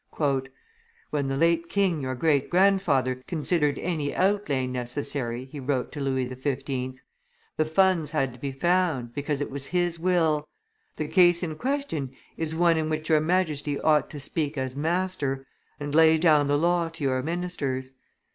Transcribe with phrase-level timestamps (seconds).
[1.11, 6.27] "When the late king, your great grandfather, considered any outlay necessary," he wrote to Louis
[6.27, 6.99] XV.,
[7.55, 10.49] "the funds had to be found, because it was his will.
[10.95, 15.45] The case in question is one in which your Majesty ought to speak as master,
[15.79, 17.93] and lay down the law to your ministers.